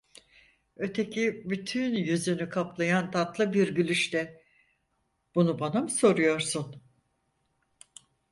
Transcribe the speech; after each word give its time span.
Öteki 0.77 1.49
bütün 1.49 1.95
yüzünü 1.95 2.49
kaplayan 2.49 3.11
tatlı 3.11 3.53
bir 3.53 3.75
gülüşle: 3.75 4.43
Bunu 5.35 5.59
bana 5.59 5.81
mı 5.81 5.89
soruyorsun? 5.89 6.81